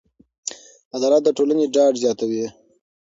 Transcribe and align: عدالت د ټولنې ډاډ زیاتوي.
عدالت 0.95 1.21
د 1.25 1.29
ټولنې 1.37 1.65
ډاډ 1.75 1.93
زیاتوي. 2.03 2.45